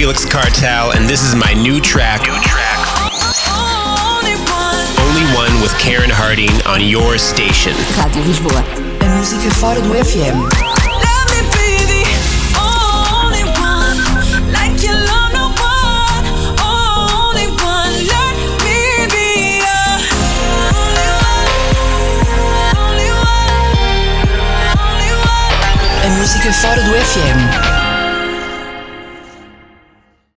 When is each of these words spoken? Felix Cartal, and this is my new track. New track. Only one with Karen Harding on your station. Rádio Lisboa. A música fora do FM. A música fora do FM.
Felix 0.00 0.24
Cartal, 0.24 0.96
and 0.96 1.06
this 1.06 1.22
is 1.22 1.34
my 1.34 1.52
new 1.52 1.78
track. 1.78 2.22
New 2.22 2.40
track. 2.40 2.78
Only 4.98 5.24
one 5.36 5.60
with 5.60 5.76
Karen 5.78 6.08
Harding 6.08 6.48
on 6.64 6.80
your 6.80 7.18
station. 7.18 7.74
Rádio 8.00 8.24
Lisboa. 8.24 8.64
A 9.04 9.08
música 9.18 9.50
fora 9.50 9.78
do 9.82 9.92
FM. 9.92 10.48
A 26.02 26.08
música 26.08 26.52
fora 26.54 26.82
do 26.82 26.90
FM. 26.94 27.69